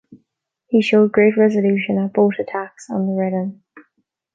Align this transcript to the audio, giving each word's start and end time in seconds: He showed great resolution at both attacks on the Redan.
He 0.65 0.81
showed 0.81 1.11
great 1.11 1.37
resolution 1.37 1.99
at 1.99 2.11
both 2.13 2.33
attacks 2.39 2.89
on 2.89 3.05
the 3.05 3.13
Redan. 3.13 3.61